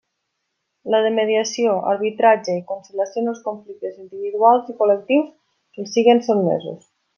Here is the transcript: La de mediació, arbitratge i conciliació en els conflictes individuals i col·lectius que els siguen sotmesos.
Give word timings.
La 0.93 1.01
de 1.07 1.11
mediació, 1.17 1.75
arbitratge 1.91 2.55
i 2.55 2.63
conciliació 2.71 3.23
en 3.25 3.31
els 3.33 3.43
conflictes 3.49 4.01
individuals 4.07 4.75
i 4.75 4.77
col·lectius 4.83 5.31
que 5.35 5.85
els 5.87 5.95
siguen 5.99 6.27
sotmesos. 6.31 6.93